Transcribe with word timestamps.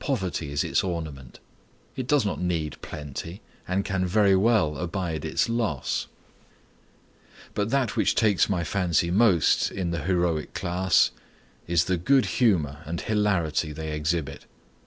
Poverty 0.00 0.52
is 0.52 0.64
its 0.64 0.84
ornament. 0.84 1.40
It 1.96 2.06
does 2.06 2.26
not 2.26 2.38
need 2.38 2.76
plenty, 2.82 3.40
and 3.66 3.86
can 3.86 4.04
very 4.04 4.36
well 4.36 4.76
abide 4.76 5.24
its 5.24 5.48
loss. 5.48 6.08
But 7.54 7.70
that 7.70 7.96
which 7.96 8.14
takes 8.14 8.50
my 8.50 8.64
fancy 8.64 9.10
most 9.10 9.70
in 9.70 9.90
the 9.90 10.02
heroic 10.04 10.52
class, 10.52 11.10
is 11.66 11.84
the 11.84 11.96
good 11.96 12.26
humor 12.36 12.82
and 12.84 13.00
hilarity 13.00 13.72
they 13.72 13.92
exhibit. 13.96 14.44